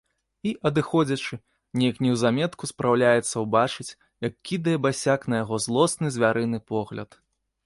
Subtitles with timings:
[0.51, 1.37] І, адыходзячы,
[1.81, 3.87] неяк неўзаметку спраўляецца ўбачыць,
[4.29, 7.09] як кідае басяк на яго злосны звярыны погляд.